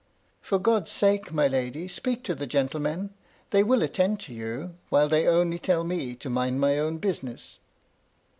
For 0.41 0.57
God's 0.57 0.89
sake, 0.89 1.31
my 1.31 1.47
lady, 1.47 1.87
speak 1.87 2.23
to 2.23 2.33
the 2.33 2.47
gentlemen; 2.47 3.11
they 3.51 3.61
will 3.61 3.83
attend 3.83 4.19
to 4.21 4.33
you, 4.33 4.73
while 4.89 5.07
they 5.07 5.27
only 5.27 5.59
tell 5.59 5.83
me 5.83 6.15
to 6.15 6.27
mind 6.27 6.59
my 6.59 6.79
own 6.79 6.97
business." 6.97 7.59